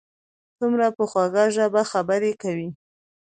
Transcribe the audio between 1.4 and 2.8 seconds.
ژبه خبرې کوي.